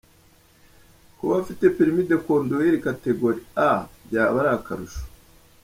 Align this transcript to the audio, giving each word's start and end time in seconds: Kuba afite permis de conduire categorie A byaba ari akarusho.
Kuba 1.19 1.33
afite 1.41 1.65
permis 1.75 2.05
de 2.07 2.15
conduire 2.15 2.79
categorie 2.85 3.45
A 3.69 3.87
byaba 4.07 4.37
ari 4.41 4.51
akarusho. 4.57 5.01